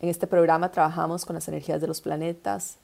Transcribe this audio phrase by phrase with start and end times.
[0.00, 2.76] En este programa trabajamos con las energías de los planetas,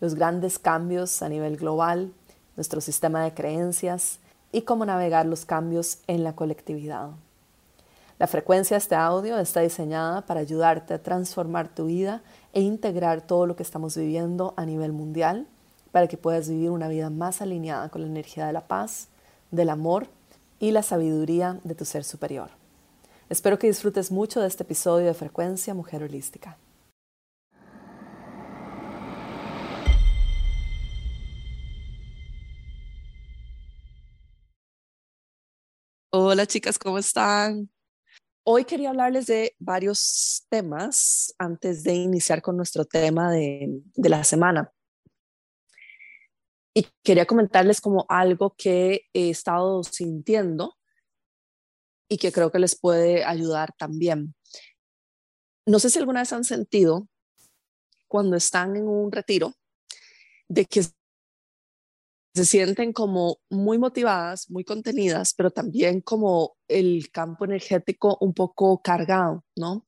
[0.00, 2.12] los grandes cambios a nivel global,
[2.56, 4.18] nuestro sistema de creencias
[4.52, 7.10] y cómo navegar los cambios en la colectividad.
[8.18, 12.22] La frecuencia de este audio está diseñada para ayudarte a transformar tu vida
[12.52, 15.46] e integrar todo lo que estamos viviendo a nivel mundial
[15.90, 19.08] para que puedas vivir una vida más alineada con la energía de la paz,
[19.50, 20.08] del amor
[20.58, 22.59] y la sabiduría de tu ser superior.
[23.30, 26.58] Espero que disfrutes mucho de este episodio de Frecuencia Mujer Holística.
[36.12, 37.70] Hola chicas, ¿cómo están?
[38.42, 44.24] Hoy quería hablarles de varios temas antes de iniciar con nuestro tema de, de la
[44.24, 44.72] semana.
[46.74, 50.79] Y quería comentarles como algo que he estado sintiendo
[52.10, 54.34] y que creo que les puede ayudar también.
[55.64, 57.08] No sé si alguna vez han sentido
[58.08, 59.54] cuando están en un retiro
[60.48, 60.82] de que
[62.34, 68.82] se sienten como muy motivadas, muy contenidas, pero también como el campo energético un poco
[68.82, 69.86] cargado, ¿no?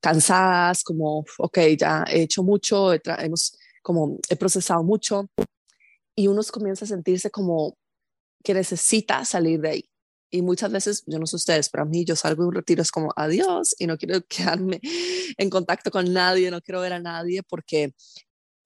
[0.00, 5.28] Cansadas, como, ok, ya he hecho mucho, hemos, como he procesado mucho,
[6.14, 7.76] y uno comienza a sentirse como
[8.42, 9.87] que necesita salir de ahí,
[10.30, 12.82] y muchas veces, yo no sé ustedes, pero a mí yo salgo de un retiro
[12.82, 14.80] es como adiós y no quiero quedarme
[15.36, 17.94] en contacto con nadie, no quiero ver a nadie porque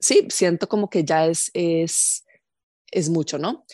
[0.01, 2.25] sí, siento como que ya es, es,
[2.91, 3.65] es mucho, ¿no?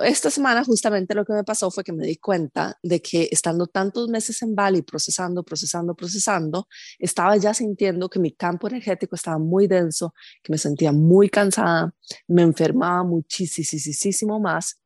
[0.00, 3.66] Esta semana justamente lo que me pasó fue que me di cuenta de que estando
[3.66, 6.66] tantos meses en Bali procesando, procesando, procesando,
[6.98, 11.92] estaba ya sintiendo que mi campo energético estaba muy denso, que me sentía muy cansada,
[12.26, 14.80] me enfermaba muchísimo más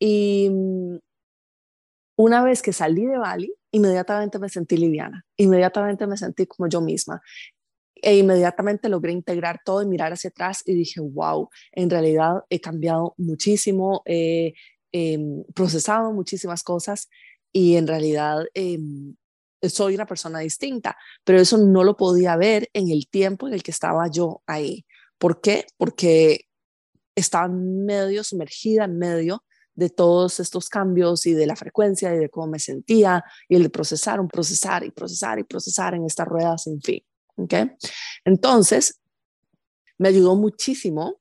[0.00, 0.50] y
[2.22, 6.80] una vez que salí de Bali, inmediatamente me sentí liviana, inmediatamente me sentí como yo
[6.80, 7.20] misma
[7.96, 12.60] e inmediatamente logré integrar todo y mirar hacia atrás y dije, wow, en realidad he
[12.60, 14.54] cambiado muchísimo, he
[15.54, 17.08] procesado muchísimas cosas
[17.52, 19.14] y en realidad em,
[19.62, 23.62] soy una persona distinta, pero eso no lo podía ver en el tiempo en el
[23.62, 24.84] que estaba yo ahí.
[25.18, 25.66] ¿Por qué?
[25.76, 26.46] Porque
[27.14, 29.44] estaba medio sumergida en medio
[29.74, 33.62] de todos estos cambios y de la frecuencia y de cómo me sentía y el
[33.62, 37.02] de procesar, un procesar y procesar y procesar en esta rueda sin fin.
[37.36, 37.72] ¿okay?
[38.24, 39.00] Entonces,
[39.98, 41.20] me ayudó muchísimo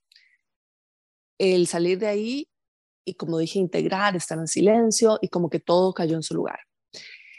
[1.38, 2.50] el salir de ahí
[3.06, 6.60] y, como dije, integrar, estar en silencio y como que todo cayó en su lugar.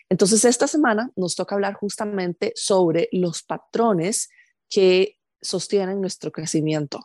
[0.08, 4.28] Entonces, esta semana nos toca hablar justamente sobre los patrones
[4.68, 7.00] que sostienen nuestro crecimiento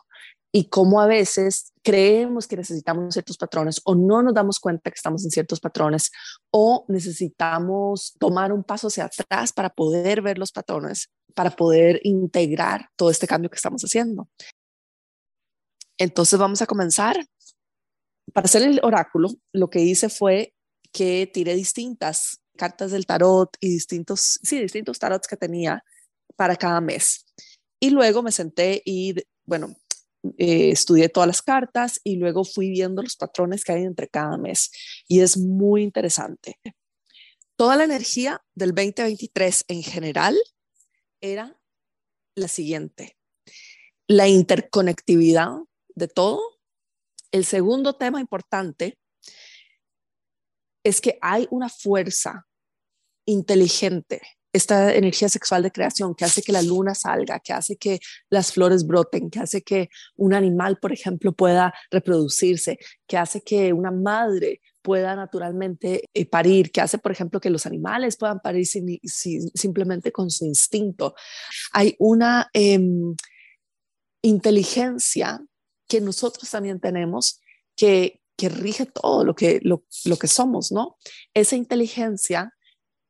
[0.52, 4.96] y cómo a veces creemos que necesitamos ciertos patrones o no nos damos cuenta que
[4.96, 6.10] estamos en ciertos patrones
[6.50, 12.88] o necesitamos tomar un paso hacia atrás para poder ver los patrones, para poder integrar
[12.96, 14.28] todo este cambio que estamos haciendo.
[15.98, 17.16] Entonces vamos a comenzar.
[18.32, 20.54] Para hacer el oráculo, lo que hice fue
[20.92, 25.82] que tiré distintas cartas del tarot y distintos, sí, distintos tarots que tenía
[26.36, 27.24] para cada mes.
[27.80, 29.14] Y luego me senté y,
[29.46, 29.74] bueno,
[30.36, 34.36] eh, estudié todas las cartas y luego fui viendo los patrones que hay entre cada
[34.36, 34.70] mes.
[35.06, 36.58] Y es muy interesante.
[37.56, 40.36] Toda la energía del 2023 en general
[41.20, 41.58] era
[42.34, 43.16] la siguiente.
[44.06, 45.50] La interconectividad
[45.94, 46.40] de todo.
[47.30, 48.98] El segundo tema importante
[50.84, 52.46] es que hay una fuerza
[53.26, 54.22] inteligente
[54.58, 58.52] esta energía sexual de creación que hace que la luna salga, que hace que las
[58.52, 63.90] flores broten, que hace que un animal, por ejemplo, pueda reproducirse, que hace que una
[63.90, 70.12] madre pueda naturalmente eh, parir, que hace, por ejemplo, que los animales puedan parir simplemente
[70.12, 71.14] con su instinto.
[71.72, 73.14] Hay una em,
[74.22, 75.40] inteligencia
[75.86, 77.40] que nosotros también tenemos
[77.76, 80.96] que, que rige todo lo que, lo, lo que somos, ¿no?
[81.34, 82.52] Esa inteligencia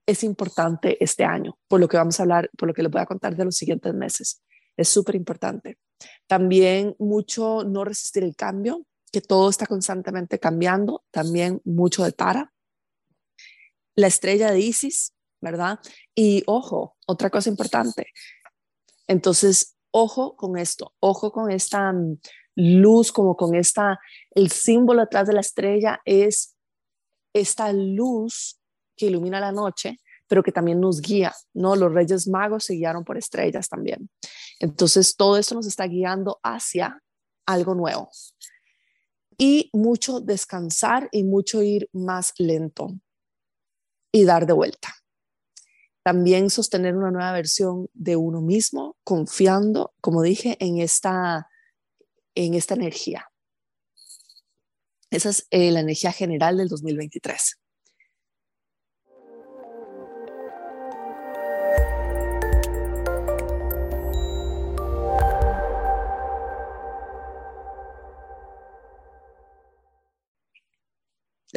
[0.08, 3.02] es importante este año, por lo que vamos a hablar, por lo que les voy
[3.02, 4.42] a contar de los siguientes meses.
[4.74, 5.78] Es súper importante.
[6.26, 12.54] También mucho no resistir el cambio, que todo está constantemente cambiando, también mucho de Tara.
[13.96, 15.12] La estrella de Isis,
[15.42, 15.78] ¿verdad?
[16.14, 18.06] Y ojo, otra cosa importante,
[19.06, 22.18] Entonces, ojo con esto, ojo con esta mm,
[22.56, 23.98] luz, como con esta,
[24.30, 26.56] el símbolo detrás de la estrella es
[27.34, 28.57] esta luz
[28.98, 31.74] que ilumina la noche, pero que también nos guía, ¿no?
[31.74, 34.10] Los reyes magos se guiaron por estrellas también.
[34.60, 37.02] Entonces, todo esto nos está guiando hacia
[37.46, 38.10] algo nuevo.
[39.38, 42.90] Y mucho descansar y mucho ir más lento
[44.12, 44.94] y dar de vuelta.
[46.02, 51.48] También sostener una nueva versión de uno mismo, confiando, como dije, en esta,
[52.34, 53.30] en esta energía.
[55.10, 57.58] Esa es eh, la energía general del 2023.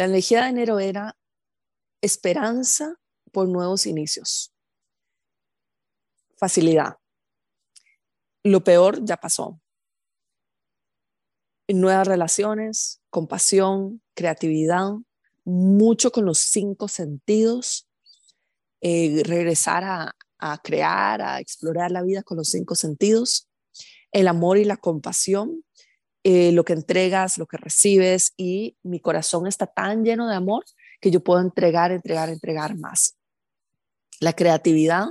[0.02, 1.16] La energía de enero era
[2.02, 2.96] esperanza
[3.32, 4.52] por nuevos inicios,
[6.38, 6.98] facilidad.
[8.42, 9.62] Lo peor ya pasó.
[11.68, 14.90] Nuevas relaciones, compasión, creatividad,
[15.44, 17.88] mucho con los cinco sentidos,
[18.82, 23.48] eh, regresar a, a crear, a explorar la vida con los cinco sentidos,
[24.12, 25.64] el amor y la compasión,
[26.24, 30.64] eh, lo que entregas, lo que recibes y mi corazón está tan lleno de amor
[31.00, 33.18] que yo puedo entregar, entregar, entregar más.
[34.20, 35.08] La creatividad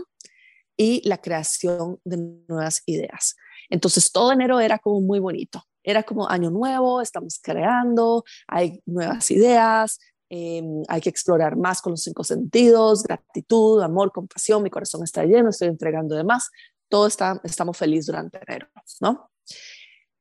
[0.76, 2.16] y la creación de
[2.48, 3.36] nuevas ideas.
[3.68, 5.64] Entonces todo enero era como muy bonito.
[5.82, 9.98] Era como año nuevo, estamos creando, hay nuevas ideas,
[10.28, 15.24] em, hay que explorar más con los cinco sentidos, gratitud, amor, compasión, mi corazón está
[15.24, 16.50] lleno, estoy entregando de más,
[16.88, 18.68] todo está, estamos felices durante enero,
[19.00, 19.30] ¿no?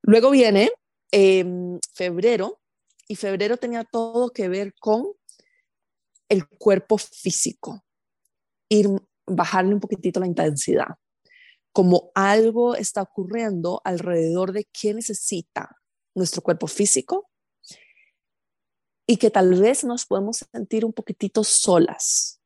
[0.02, 0.72] Luego viene
[1.12, 2.60] em, febrero
[3.08, 5.06] y febrero tenía todo que ver con
[6.30, 7.84] el cuerpo físico,
[8.70, 8.88] ir
[9.26, 10.96] bajarle un poquitito la intensidad,
[11.72, 15.76] como algo está ocurriendo alrededor de qué necesita
[16.16, 17.30] nuestro cuerpo físico
[19.08, 22.40] y que tal vez nos podemos sentir un poquitito solas,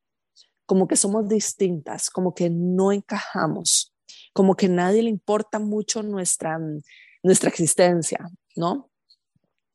[0.65, 3.93] como que somos distintas, como que no encajamos,
[4.33, 6.57] como que nadie le importa mucho nuestra
[7.23, 8.91] nuestra existencia, ¿no?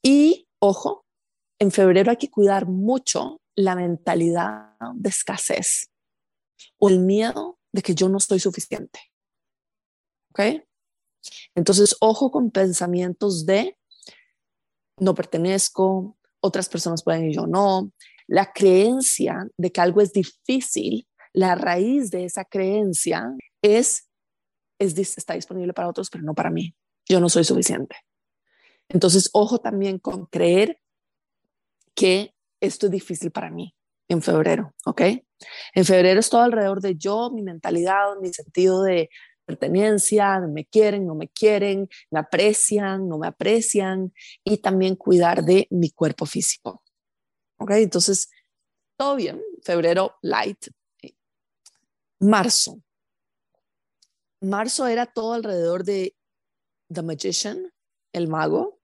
[0.02, 1.04] Y, ojo,
[1.58, 5.90] en febrero hay que cuidar mucho la mentalidad de escasez
[6.78, 9.00] o el miedo de que yo no estoy suficiente.
[10.30, 10.64] ¿Ok?
[11.54, 13.76] Entonces, ojo con pensamientos de
[15.00, 17.92] no pertenezco, otras personas pueden y yo no.
[18.26, 23.32] La creencia de que algo es difícil, la raíz de esa creencia
[23.62, 24.08] es,
[24.78, 26.74] es está disponible para otros, pero no para mí
[27.08, 27.96] yo no soy suficiente.
[28.88, 30.80] Entonces, ojo también con creer
[31.94, 33.74] que esto es difícil para mí
[34.08, 35.02] en febrero, ¿ok?
[35.74, 39.10] En febrero es todo alrededor de yo, mi mentalidad, mi sentido de
[39.44, 44.12] pertenencia, me quieren, no me quieren, me aprecian, no me aprecian,
[44.44, 46.82] y también cuidar de mi cuerpo físico,
[47.58, 47.70] ¿ok?
[47.72, 48.30] Entonces,
[48.96, 50.66] todo bien, febrero light.
[52.20, 52.82] Marzo.
[54.40, 56.16] Marzo era todo alrededor de
[56.92, 57.72] The Magician,
[58.12, 58.77] el mago,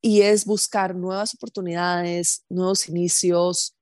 [0.00, 3.76] y es buscar nuevas oportunidades, nuevos inicios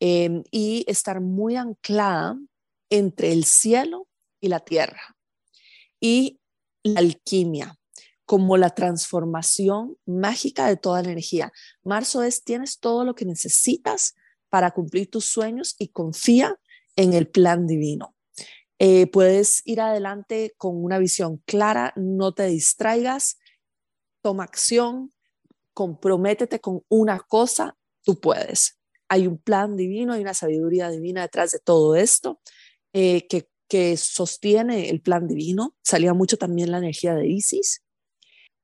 [0.00, 2.36] em, y estar muy anclada
[2.90, 4.08] entre el cielo
[4.40, 5.16] y la tierra.
[6.00, 6.40] Y
[6.82, 7.78] la alquimia,
[8.24, 11.52] como la transformación mágica de toda la energía.
[11.82, 14.14] Marzo es, tienes todo lo que necesitas
[14.48, 16.58] para cumplir tus sueños y confía
[16.96, 18.14] en el plan divino.
[18.78, 23.38] Eh, puedes ir adelante con una visión clara, no te distraigas,
[24.22, 25.12] toma acción,
[25.80, 28.78] comprométete con una cosa, tú puedes.
[29.08, 32.38] Hay un plan divino, hay una sabiduría divina detrás de todo esto
[32.92, 35.74] eh, que, sostiene el plan divino.
[35.82, 37.82] Salía mucho también la energía de Isis.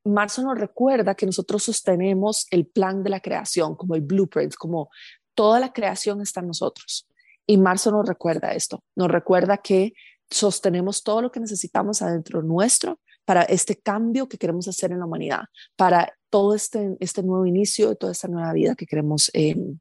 [0.05, 4.91] Marzo nos recuerda que nosotros sostenemos el plan de la creación, como el blueprint, como
[5.35, 7.09] toda la creación está en nosotros.
[7.47, 9.95] Y marzo nos recuerda esto, nos recuerda que
[10.29, 15.07] sostenemos todo lo que necesitamos adentro nuestro para este cambio que queremos hacer en la
[15.07, 15.43] humanidad,
[15.75, 19.79] para todo este, este nuevo inicio toda esta nueva vida que queremos em,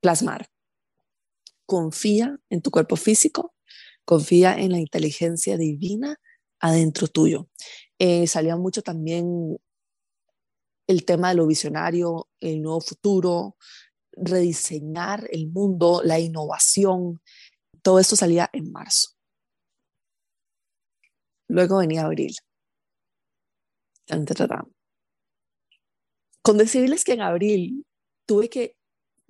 [0.00, 0.48] plasmar.
[1.66, 3.54] Confía en tu cuerpo físico,
[4.04, 6.18] confía en la inteligencia divina
[6.58, 7.48] adentro tuyo.
[7.98, 9.56] Eh, salía mucho también
[10.88, 13.56] el tema de lo visionario, el nuevo futuro,
[14.12, 17.20] rediseñar el mundo, la innovación,
[17.82, 19.10] todo esto salía en marzo.
[21.46, 22.34] Luego venía abril.
[26.42, 27.86] Con decirles que en abril
[28.26, 28.76] tuve que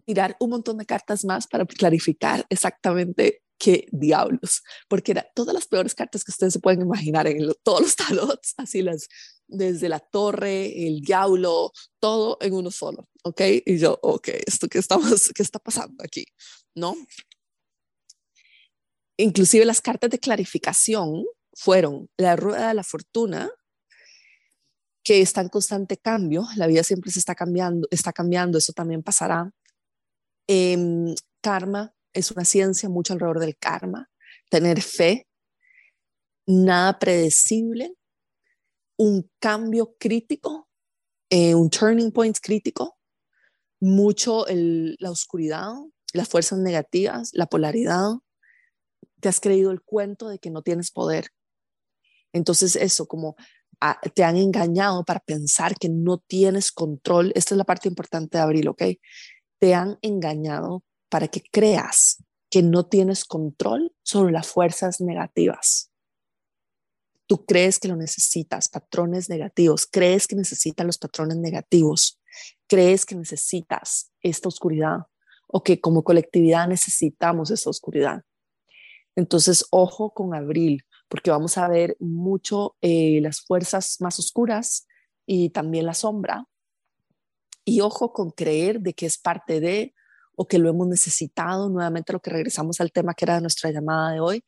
[0.04, 5.66] tirar un montón de cartas más para clarificar exactamente qué diablos, porque era todas las
[5.66, 9.06] peores cartas que ustedes se pueden imaginar en todos los tarots, así las,
[9.46, 13.40] desde la torre, el diablo, todo en uno solo, ¿ok?
[13.66, 16.24] Y yo, ok, ¿esto qué, estamos, qué está pasando aquí?
[16.74, 16.96] ¿No?
[19.18, 23.50] Inclusive las cartas de clarificación fueron la rueda de la fortuna,
[25.02, 29.02] que está en constante cambio, la vida siempre se está cambiando, está cambiando, eso también
[29.02, 29.50] pasará.
[30.46, 34.10] Em, karma es una ciencia mucho alrededor del karma,
[34.50, 35.26] tener fe,
[36.46, 37.94] nada predecible,
[38.96, 40.68] un cambio crítico,
[41.30, 42.98] eh, un turning point crítico,
[43.80, 45.72] mucho la oscuridad,
[46.12, 48.10] las fuerzas negativas, la polaridad.
[49.20, 51.28] Te has creído el cuento de que no tienes poder.
[52.32, 53.36] Entonces eso, como
[54.14, 57.32] te han engañado para pensar que no tienes control.
[57.34, 58.82] Esta es la parte importante de abril, ¿ok?
[59.58, 65.90] Te han engañado para que creas que no tienes control sobre las fuerzas negativas.
[67.26, 72.20] Tú crees que lo necesitas, patrones negativos, crees que necesitas los patrones negativos,
[72.66, 75.06] crees que necesitas esta oscuridad
[75.46, 78.24] o que como colectividad necesitamos esa oscuridad.
[79.16, 84.86] Entonces, ojo con abril, porque vamos a ver mucho eh, las fuerzas más oscuras
[85.26, 86.46] y también la sombra.
[87.64, 89.92] Y ojo con creer de que es parte de
[90.36, 94.12] o que lo hemos necesitado, nuevamente lo que regresamos al tema que era nuestra llamada
[94.12, 94.44] de hoy.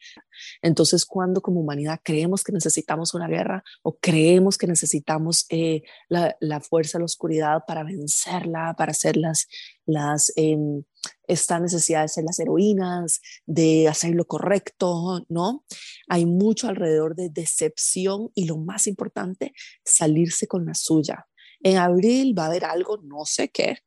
[0.62, 6.35] Entonces, cuando como humanidad creemos que necesitamos una guerra o creemos que necesitamos eh, la,
[6.40, 9.49] la, fuerza la oscuridad para vencerla, para hacer las,
[9.85, 10.85] las em,
[11.27, 15.65] esta necesidad de ser las heroínas, de hacer lo correcto, ¿no?
[16.09, 19.53] Hay mucho alrededor de decepción y lo más importante,
[19.85, 21.27] salirse con la suya.
[21.61, 23.79] En abril va a haber algo, no sé qué,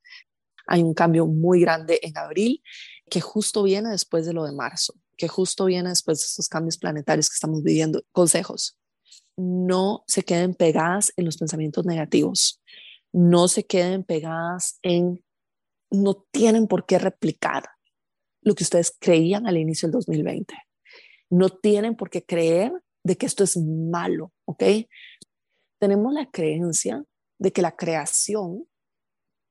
[0.68, 2.64] hay un cambio muy grande en abril
[3.10, 6.78] que justo viene después de lo de marzo, que justo viene después de estos cambios
[6.78, 8.02] planetarios que estamos viviendo.
[8.12, 8.78] Consejos,
[9.38, 12.62] no se queden pegadas en los pensamientos negativos,
[13.12, 15.24] no se queden pegadas en,
[15.96, 17.64] no tienen por qué replicar
[18.42, 20.54] lo que ustedes creían al inicio del 2020.
[21.30, 22.72] No tienen por qué creer
[23.04, 24.64] de que esto es malo, ¿ok?
[25.80, 27.04] Tenemos la creencia
[27.40, 28.68] de que la creación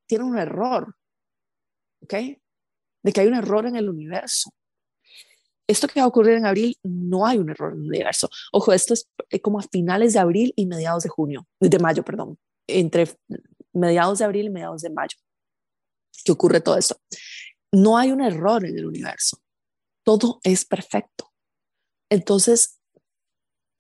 [0.06, 0.94] tiene un error
[2.04, 2.14] ¿ok?
[3.02, 4.50] De que hay un error en el universo.
[5.66, 8.28] Esto que va a ocurrir en abril, no hay un error en el universo.
[8.52, 12.04] Ojo, esto es eh, como a finales de abril y mediados de junio, de mayo,
[12.04, 13.08] perdón, entre
[13.72, 15.16] mediados de abril y mediados de mayo,
[16.24, 17.00] que ocurre todo esto.
[17.72, 19.38] No hay un error en el universo.
[20.04, 21.32] Todo es perfecto.
[22.10, 22.78] Entonces,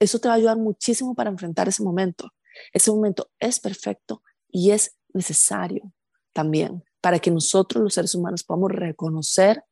[0.00, 2.32] eso te va a ayudar muchísimo para enfrentar ese momento.
[2.72, 5.92] Ese momento es perfecto y es necesario
[6.32, 9.62] también para que nosotros los seres humanos podamos reconocer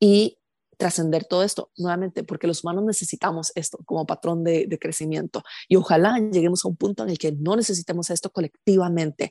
[0.00, 0.38] y
[0.78, 6.16] trascender todo esto nuevamente, porque los humanos necesitamos esto como patrón de, crecimiento y ojalá
[6.18, 9.30] lleguemos a un punto en el que no necesitemos esto colectivamente.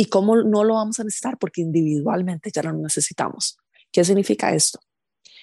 [0.00, 1.36] ¿Y cómo no lo vamos a necesitar?
[1.36, 3.58] Porque individualmente ya no lo necesitamos.
[3.92, 4.78] ¿Qué significa esto?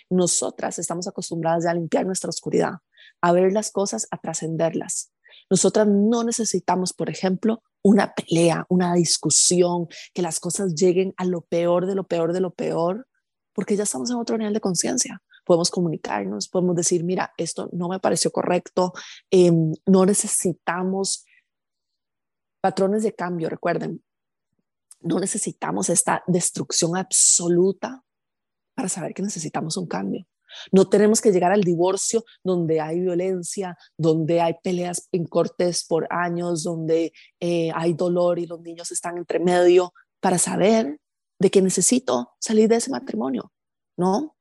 [0.09, 2.71] Nosotras estamos acostumbradas ya a limpiar nuestra oscuridad,
[3.21, 5.11] a ver las cosas, a trascenderlas.
[5.51, 11.41] Nosotras no necesitamos, por ejemplo, una pelea, una discusión, que las cosas lleguen a lo
[11.41, 13.07] peor de lo peor de lo peor,
[13.53, 15.21] porque ya estamos en otro nivel de conciencia.
[15.45, 18.91] Podemos comunicarnos, podemos decir, mira, esto no me pareció correcto,
[19.29, 21.25] em, no necesitamos
[22.59, 24.01] patrones de cambio, recuerden,
[25.01, 28.03] no necesitamos esta destrucción absoluta
[28.75, 30.25] para saber que necesitamos un cambio.
[30.71, 36.07] No tenemos que llegar al divorcio donde hay violencia, donde hay peleas en cortes por
[36.09, 40.99] años, donde eh, hay dolor y los niños están entre medio para saber
[41.39, 43.51] de que necesito salir de ese matrimonio,
[43.97, 44.35] ¿no?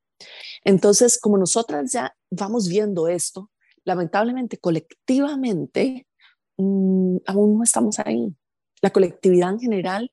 [0.64, 3.50] Entonces, como nosotras ya vamos viendo esto,
[3.84, 6.06] lamentablemente colectivamente
[6.56, 8.34] mm, aún no estamos ahí.
[8.80, 10.10] La colectividad en general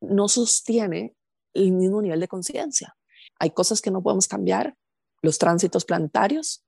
[0.00, 1.14] no sostiene
[1.54, 2.96] el mismo nivel de conciencia.
[3.38, 4.76] Hay cosas que no podemos cambiar,
[5.22, 6.64] los tránsitos planetarios.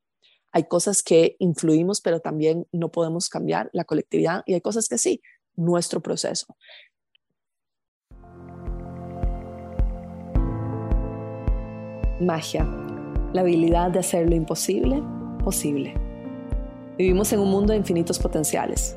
[0.53, 4.99] Hay cosas que influimos, pero también no podemos cambiar la colectividad y hay cosas que
[4.99, 5.23] sí,
[5.55, 6.57] nuestro proceso.
[12.21, 12.65] Magia,
[13.33, 15.03] la habilidad de hacer lo imposible
[15.43, 15.95] posible.
[16.97, 18.97] Vivimos en un mundo de infinitos potenciales,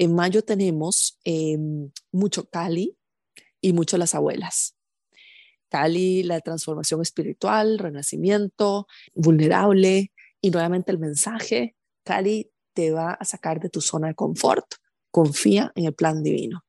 [0.00, 2.96] En mayo tenemos em, mucho Cali
[3.60, 4.74] y mucho las abuelas.
[5.68, 13.60] Cali, la transformación espiritual, renacimiento, vulnerable y nuevamente el mensaje, Cali te va a sacar
[13.60, 14.64] de tu zona de confort,
[15.10, 16.64] confía en el plan divino.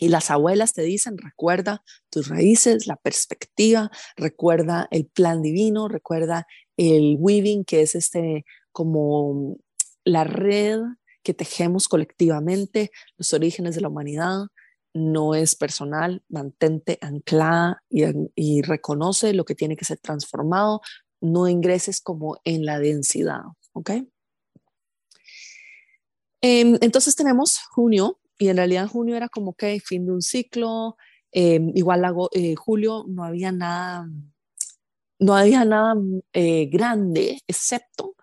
[0.00, 6.48] Y las abuelas te dicen, recuerda tus raíces, la perspectiva, recuerda el plan divino, recuerda
[6.76, 9.56] el weaving, que es este como
[10.02, 10.80] la red
[11.22, 14.46] que tejemos colectivamente, los orígenes de la humanidad,
[14.92, 20.80] no es personal, mantente anclada y, reconoce lo que tiene que ser transformado,
[21.20, 23.90] no ingreses como en la densidad, ¿ok?
[26.42, 30.96] Em, entonces tenemos junio y en realidad junio era como que fin de un ciclo,
[31.30, 34.08] em, igual hago, eh, julio no había nada,
[35.18, 35.94] no había nada
[36.32, 38.16] eh, grande, excepto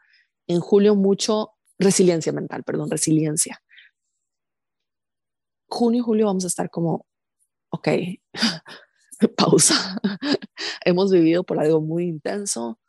[0.47, 3.61] en julio mucho resiliencia mental, perdón, resiliencia
[5.67, 7.05] junio julio vamos a estar como,
[7.69, 7.87] ok,
[9.37, 9.99] pausa.
[10.85, 12.79] Hemos vivido por algo muy intenso.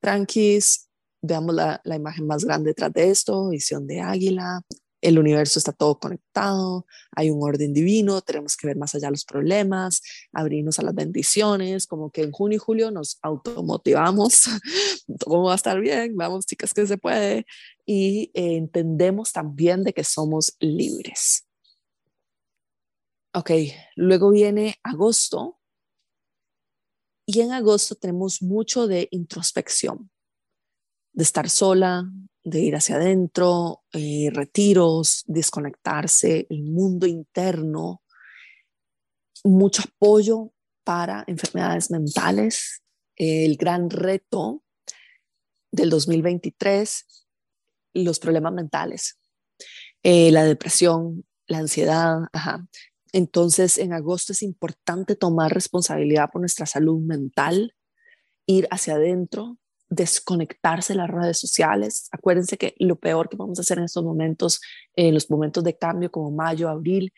[0.00, 0.88] Tranquis,
[1.20, 4.62] veamos la, la imagen más grande detrás de esto, visión de águila.
[5.02, 9.24] El universo está todo conectado, hay un orden divino, tenemos que ver más allá los
[9.24, 10.00] problemas,
[10.32, 14.44] abrirnos a las bendiciones, como que en junio y julio nos automotivamos,
[15.18, 17.44] todo va a estar bien, vamos chicas que se puede,
[17.84, 21.46] y eh, entendemos también de que somos libres.
[23.34, 23.50] Ok,
[23.96, 25.58] luego viene agosto
[27.26, 30.10] y en agosto tenemos mucho de introspección,
[31.12, 32.04] de estar sola,
[32.44, 38.02] de ir hacia adentro, eh, retiros, desconectarse, el mundo interno,
[39.44, 40.52] mucho apoyo
[40.84, 42.82] para enfermedades mentales,
[43.16, 44.62] el gran reto
[45.70, 47.06] del 2023,
[47.94, 49.18] los problemas mentales,
[50.02, 52.18] eh, la depresión, la ansiedad.
[53.12, 57.76] Entonces, en agosto es importante tomar responsabilidad por nuestra salud mental,
[58.46, 59.58] ir hacia adentro,
[59.92, 62.08] desconectarse de las redes sociales.
[62.12, 64.60] Acuérdense que lo peor que vamos a hacer en estos momentos,
[64.96, 67.12] en los momentos de cambio como mayo, abril,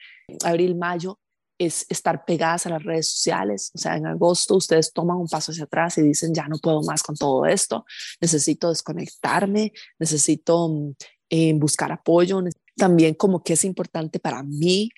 [0.44, 1.20] abril, mayo,
[1.56, 3.70] es estar pegadas a las redes sociales.
[3.74, 6.82] O sea, en agosto ustedes toman un paso hacia atrás y dicen, ya no puedo
[6.82, 7.84] más con todo esto,
[8.20, 10.92] necesito desconectarme, necesito mm,
[11.30, 12.42] eh, buscar apoyo.
[12.76, 14.90] También como que es importante para mí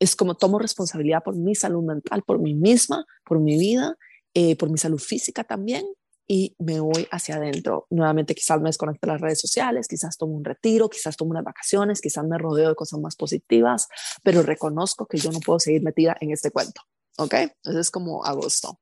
[0.00, 3.96] es como tomo responsabilidad por mi salud mental, por mí misma, por mi vida,
[4.34, 5.84] eh, por mi salud física también
[6.28, 7.86] y me voy hacia adentro.
[7.90, 11.42] Nuevamente quizás me desconecto de las redes sociales, quizás tomo un retiro, quizás tomo unas
[11.42, 13.88] vacaciones, quizás me rodeo de cosas más positivas,
[14.22, 16.82] pero reconozco que yo no puedo seguir metida en este cuento.
[17.16, 17.34] ¿Ok?
[17.34, 18.78] Entonces es como agosto.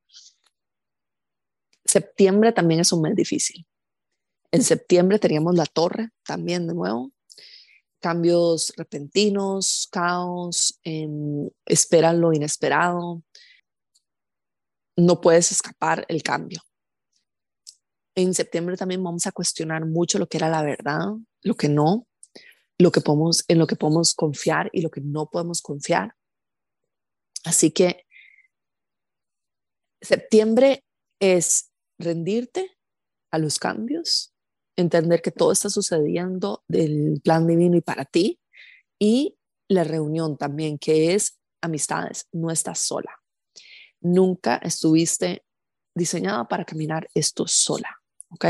[1.85, 3.65] Septiembre también es un mes difícil.
[4.51, 7.13] En septiembre teníamos la torre también de nuevo
[8.07, 11.09] cambios repentinos, caos, eh,
[11.65, 13.23] espera lo inesperado.
[14.97, 16.63] No puedes escapar el cambio.
[18.17, 21.11] En septiembre también vamos a cuestionar mucho lo que era la verdad,
[21.43, 22.07] lo que no,
[22.79, 26.15] lo que podemos, en lo que podemos confiar y lo que no podemos confiar.
[27.45, 28.07] Así que
[30.01, 30.83] septiembre
[31.21, 32.77] es rendirte
[33.31, 34.35] a los cambios,
[34.77, 38.41] entender que todo está sucediendo del plan divino y para ti.
[38.99, 39.37] Y
[39.69, 43.11] la reunión también, que es amistades, no estás sola.
[44.01, 45.45] Nunca estuviste
[45.95, 47.96] diseñada para caminar esto sola,
[48.31, 48.47] ¿ok?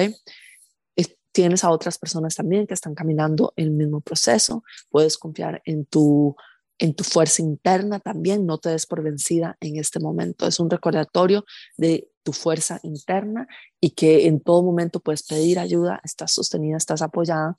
[1.37, 4.65] Tienes a otras personas también que están caminando el mismo proceso.
[4.89, 6.35] Puedes confiar en tu
[6.79, 10.47] en tu fuerza interna también, no te des por vencida en este momento.
[10.47, 11.45] Es un recordatorio
[11.77, 13.47] de tu fuerza interna
[13.79, 17.59] y que en todo momento puedes pedir ayuda, estás sostenida, estás apoyada.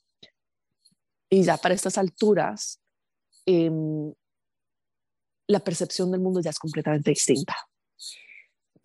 [1.29, 2.79] Y ya para estas alturas,
[3.45, 4.11] em,
[5.47, 7.55] la percepción del mundo ya es completamente distinta.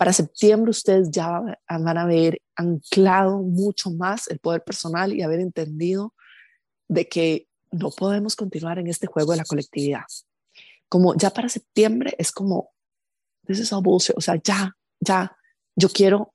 [0.03, 5.39] Para septiembre ustedes ya van a haber anclado mucho más el poder personal y haber
[5.39, 6.13] entendido
[6.89, 10.03] de que no podemos continuar en este juego de la colectividad.
[10.89, 12.71] Como ya para septiembre es como,
[13.47, 15.37] this is all bullshit, o sea, ya, ya,
[15.77, 16.35] yo quiero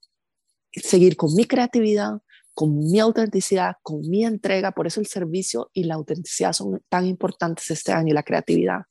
[0.72, 2.22] seguir con mi creatividad,
[2.54, 4.72] con mi autenticidad, con mi entrega.
[4.72, 8.84] Por eso el servicio y la autenticidad son tan importantes este año y la creatividad.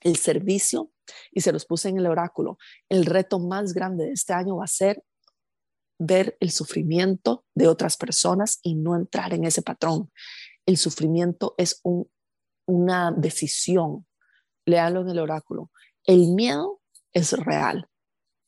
[0.00, 0.90] El servicio,
[1.32, 2.58] y se los puse en el oráculo,
[2.88, 5.02] el reto más grande de este año va a ser
[5.98, 10.10] ver el sufrimiento de otras personas y no entrar en ese patrón.
[10.64, 11.82] El sufrimiento es
[12.66, 14.06] una decisión.
[14.64, 15.70] Leanlo en el oráculo.
[16.04, 16.80] El miedo
[17.12, 17.90] es real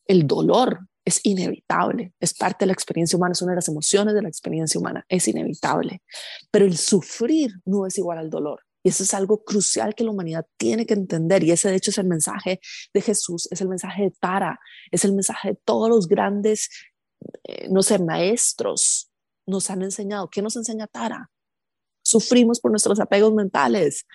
[0.06, 4.14] el dolor es inevitable, es parte de la experiencia humana, es una de las emociones
[4.14, 6.02] de la experiencia humana, es inevitable.
[6.50, 8.60] Pero el sufrir no es igual al dolor.
[8.82, 11.44] Y eso es algo crucial que la humanidad tiene que entender.
[11.44, 12.60] Y ese, de hecho, es el mensaje
[12.92, 14.58] de Jesús, es el mensaje de Tara,
[14.90, 16.68] es el mensaje de todos los grandes,
[17.44, 19.10] eh, no sé, maestros.
[19.46, 20.28] Nos han enseñado.
[20.30, 21.30] ¿Qué nos enseña Tara?
[22.02, 24.06] Sufrimos por nuestros apegos mentales.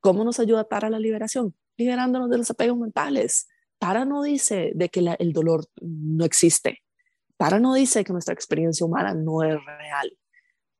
[0.00, 1.54] ¿Cómo nos ayuda Tara a la liberación?
[1.76, 3.48] Liberándonos de los apegos mentales.
[3.78, 6.82] Tara no dice de que el dolor no existe.
[7.36, 10.16] Tara no dice que nuestra experiencia humana no es real.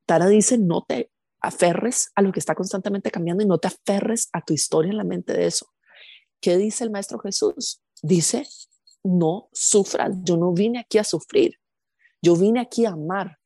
[0.06, 1.10] Tara dice no te
[1.42, 4.96] aferres a lo que está constantemente cambiando y no te aferres a tu historia en
[4.96, 5.66] la mente de eso.
[6.40, 7.82] ¿Qué dice el Maestro Jesús?
[8.02, 8.46] Dice,
[9.02, 11.58] no sufras, yo no vine aquí a sufrir,
[12.22, 13.38] yo vine aquí a amar,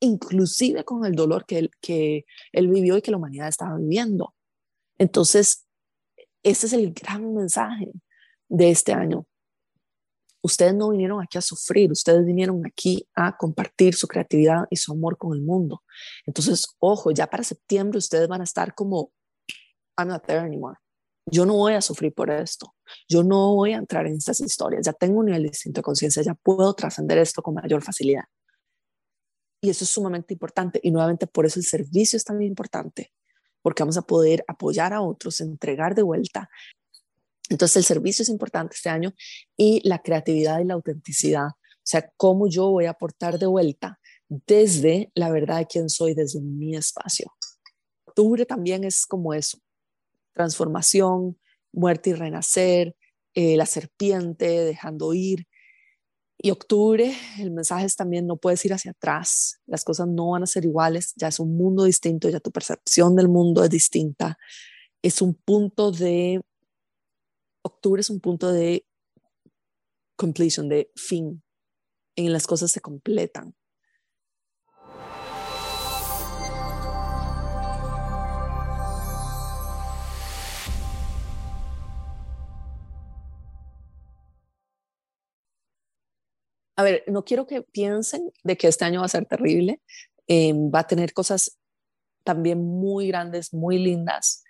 [0.00, 4.34] inclusive con el dolor que él, que él vivió y que la humanidad estaba viviendo.
[4.98, 5.66] Entonces,
[6.42, 7.90] ese es el gran mensaje
[8.48, 9.26] de este año.
[10.44, 14.92] Ustedes no vinieron aquí a sufrir, ustedes vinieron aquí a compartir su creatividad y su
[14.92, 15.82] amor con el mundo.
[16.26, 19.10] Entonces, ojo, ya para septiembre ustedes van a estar como,
[19.96, 20.76] I'm not there anymore.
[21.24, 22.74] Yo no voy a sufrir por esto.
[23.08, 24.84] Yo no voy a entrar en estas historias.
[24.84, 28.24] Ya tengo un nivel distinto de conciencia, ya puedo trascender esto con mayor facilidad.
[29.62, 30.78] Y eso es sumamente importante.
[30.82, 33.14] Y nuevamente por eso el servicio es tan importante,
[33.62, 36.50] porque vamos a poder apoyar a otros, entregar de vuelta
[37.50, 39.12] entonces el servicio es importante este año
[39.56, 41.48] y la creatividad y la autenticidad.
[41.48, 46.14] O sea, cómo yo voy a aportar de vuelta desde la verdad de quién soy,
[46.14, 47.30] desde mi espacio.
[48.06, 49.58] Octubre también es como eso,
[50.32, 51.38] transformación,
[51.72, 52.96] muerte y renacer,
[53.34, 55.46] eh, la serpiente, dejando ir.
[56.38, 60.42] Y octubre, el mensaje es también no puedes ir hacia atrás, las cosas no van
[60.42, 64.36] a ser iguales, ya es un mundo distinto, ya tu percepción del mundo es distinta,
[65.02, 66.40] es un punto de
[67.64, 68.86] octubre es un punto de
[70.16, 71.42] completion, de fin,
[72.16, 73.54] en las cosas se completan.
[86.76, 89.80] A ver, no quiero que piensen de que este año va a ser terrible.
[90.26, 91.56] Em, va a tener cosas
[92.24, 94.43] también muy grandes, muy lindas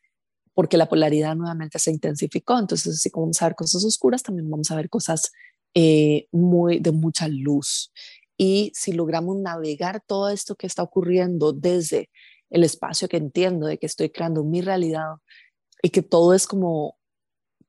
[0.55, 2.59] porque la polaridad nuevamente se intensificó.
[2.59, 5.33] Entonces, así como vamos a ver cosas oscuras, también vamos a ver cosas
[5.75, 7.93] eh, muy de mucha luz.
[8.37, 12.11] Y si logramos navegar todo esto que está ocurriendo desde
[12.51, 15.17] el espacio que entiendo de que estoy creando mi realidad
[15.83, 16.97] y que todo es como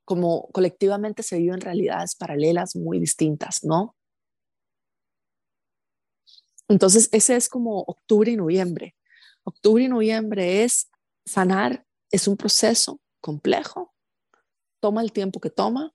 [0.06, 3.96] como colectivamente se viven realidades paralelas muy distintas, ¿no?
[6.68, 8.96] Entonces, ese es como octubre y noviembre.
[9.44, 10.90] Octubre y noviembre es
[11.26, 13.94] sanar es un proceso complejo,
[14.82, 15.94] toma el tiempo que toma,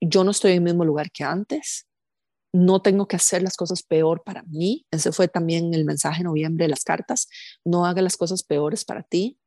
[0.00, 1.86] yo no estoy en el mismo lugar que antes,
[2.52, 6.26] no tengo que hacer las cosas peor para mí, ese fue también el mensaje en
[6.26, 7.28] noviembre de las cartas,
[7.64, 9.38] no haga las cosas peores para ti,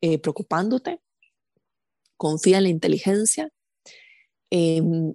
[0.00, 1.00] eh, preocupándote,
[2.16, 3.50] confía en la inteligencia,
[4.50, 5.14] em,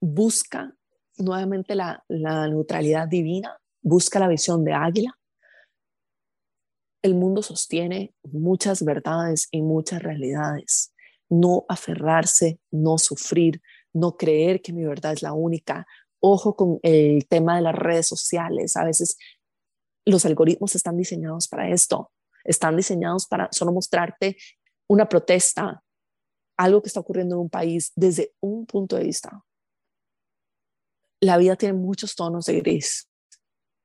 [0.00, 0.74] busca
[1.16, 5.18] nuevamente la, la neutralidad divina, busca la visión de águila,
[7.02, 10.94] el mundo sostiene muchas verdades y muchas realidades.
[11.28, 13.60] No aferrarse, no sufrir,
[13.92, 15.86] no creer que mi verdad es la única.
[16.20, 18.76] Ojo con el tema de las redes sociales.
[18.76, 19.16] A veces
[20.04, 22.12] los algoritmos están diseñados para esto.
[22.44, 24.36] Están diseñados para solo mostrarte
[24.86, 25.82] una protesta,
[26.56, 29.44] algo que está ocurriendo en un país desde un punto de vista.
[31.20, 33.08] La vida tiene muchos tonos de gris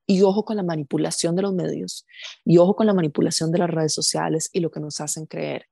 [0.07, 2.05] y ojo con la manipulación de los medios,
[2.45, 5.67] y ojo con la manipulación de las redes sociales y lo que nos hacen creer.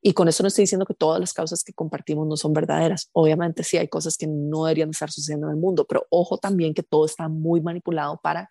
[0.00, 3.08] Y con eso no estoy diciendo que todas las causas que compartimos no son verdaderas.
[3.12, 6.74] Obviamente sí hay cosas que no deberían estar sucediendo en el mundo, pero ojo también
[6.74, 8.48] que todo está muy manipulado para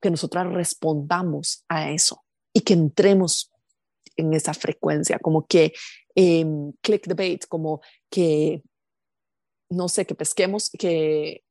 [0.00, 3.50] que nosotras respondamos a eso y que entremos
[4.16, 5.72] en esa frecuencia, como que
[6.14, 6.46] eh,
[6.80, 8.62] click debate, como que,
[9.70, 11.43] no sé, que pesquemos, que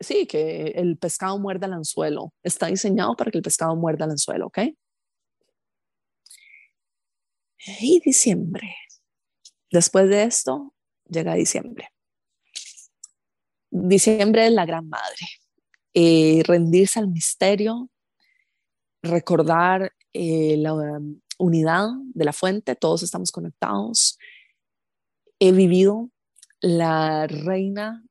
[0.00, 2.32] sí, que el pescado muerda el anzuelo.
[2.42, 4.58] Está diseñado para que el pescado muerda el anzuelo, ¿ok?
[7.80, 8.74] Y diciembre.
[9.70, 10.74] Después de esto,
[11.08, 11.88] llega diciembre.
[13.70, 15.26] Diciembre es la gran madre.
[15.94, 17.90] Eh, rendirse al misterio,
[19.02, 24.18] recordar eh, la um, unidad de la fuente, todos estamos conectados.
[25.38, 26.10] He vivido
[26.60, 28.04] la reina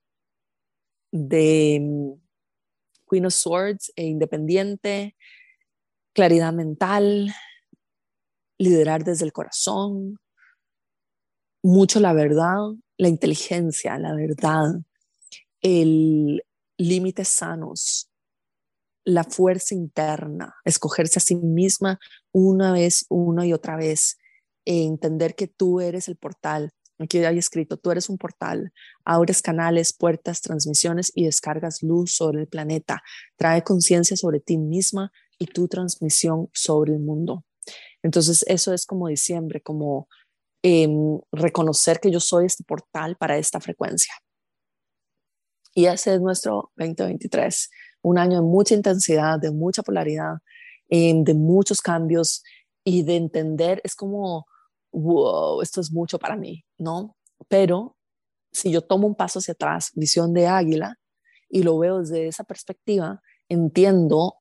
[1.12, 2.13] de mm,
[3.10, 5.15] Queen of Swords e independiente,
[6.13, 7.34] claridad mental,
[8.58, 10.20] liderar desde el corazón,
[11.63, 12.58] mucho la verdad,
[12.98, 14.82] la inteligencia, la verdad,
[15.62, 16.43] el
[16.78, 18.10] límites sanos,
[19.04, 22.00] la fuerza interna, escogerse a sí misma
[22.32, 24.17] una vez, una y otra vez,
[24.65, 26.72] e entender que tú eres el portal.
[27.00, 28.74] Aquí hay escrito, tú eres un portal,
[29.06, 33.04] abres canales, puertas, transmisiones y descargas luz sobre el planeta.
[33.36, 37.46] Trae conciencia sobre ti misma y tu transmisión sobre el mundo.
[38.02, 40.08] Entonces, eso es como diciembre, como
[40.64, 44.14] em, reconocer que yo soy este portal para esta frecuencia.
[45.76, 47.70] Y ese es nuestro 2023,
[48.02, 50.38] un año de mucha intensidad, de mucha polaridad,
[50.90, 52.44] em, de muchos cambios
[52.84, 54.48] y de entender, es como,
[54.98, 57.16] wow, esto es mucho para mí, ¿no?
[57.48, 57.98] Pero
[58.52, 60.98] si yo tomo un paso hacia atrás, visión de águila,
[61.50, 64.36] y lo veo desde esa perspectiva, entiendo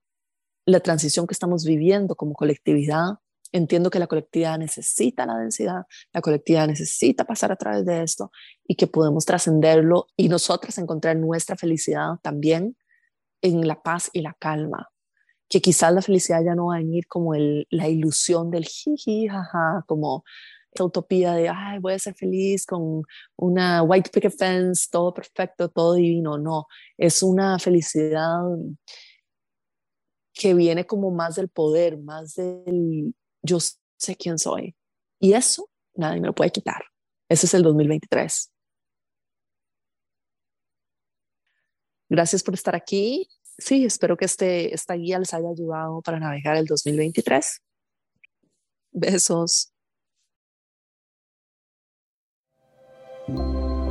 [0.65, 3.19] la transición que estamos viviendo como colectividad,
[3.53, 8.33] entiendo que la colectividad necesita la densidad, la colectividad necesita pasar a través de esto
[8.67, 12.77] y que podemos trascenderlo y nosotras encontrar nuestra felicidad también
[13.43, 14.89] en la paz y la calma.
[15.49, 19.85] Que quizás la felicidad ya no va a venir como la ilusión del jiji, jaja,
[19.87, 20.25] como
[20.71, 23.03] esta utopía de, ay, voy a ser feliz con
[23.37, 26.37] una white picket fence, todo perfecto, todo divino.
[26.39, 26.67] No,
[26.99, 28.41] es una felicidad
[30.35, 34.77] que viene como más del poder, más del, yo sé quién soy.
[35.19, 36.85] Y eso nadie me lo puede quitar.
[37.29, 38.53] Ese es el 2023.
[42.09, 43.29] Gracias por estar aquí.
[43.59, 47.63] Sí, espero que este, esta guía les haya ayudado para navegar el 2023.
[48.93, 49.73] Besos.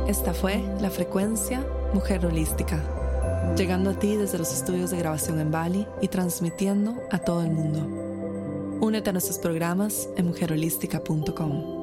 [0.08, 5.50] Esta fue la frecuencia Mujer Holística, llegando a ti desde los estudios de grabación en
[5.50, 8.78] Bali y transmitiendo a todo el mundo.
[8.80, 11.75] Únete a nuestros programas en mujerholística.com.